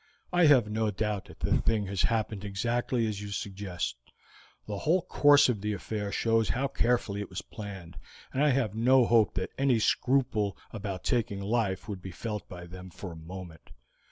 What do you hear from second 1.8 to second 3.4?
has happened exactly as you